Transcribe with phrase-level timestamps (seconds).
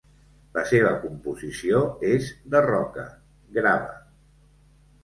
[0.53, 1.83] La seva composició
[2.15, 3.07] és de roca,
[3.61, 3.97] grava.